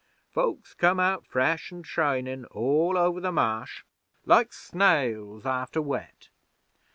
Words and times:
Folks 0.31 0.73
come 0.73 0.99
out 0.99 1.27
fresh 1.27 1.71
an' 1.71 1.83
shinin' 1.83 2.45
all 2.45 2.97
over 2.97 3.21
the 3.21 3.31
Marsh 3.31 3.83
like 4.25 4.51
snails 4.51 5.45
after 5.45 5.79
wet. 5.79 6.29